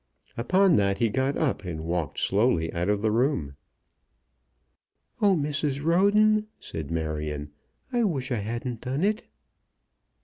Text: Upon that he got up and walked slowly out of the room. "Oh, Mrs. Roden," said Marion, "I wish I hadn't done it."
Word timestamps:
Upon 0.35 0.77
that 0.77 0.97
he 0.97 1.09
got 1.09 1.37
up 1.37 1.63
and 1.63 1.85
walked 1.85 2.17
slowly 2.17 2.73
out 2.73 2.89
of 2.89 3.03
the 3.03 3.11
room. 3.11 3.55
"Oh, 5.21 5.35
Mrs. 5.35 5.83
Roden," 5.83 6.47
said 6.59 6.89
Marion, 6.89 7.51
"I 7.93 8.05
wish 8.05 8.31
I 8.31 8.37
hadn't 8.39 8.81
done 8.81 9.03
it." 9.03 9.27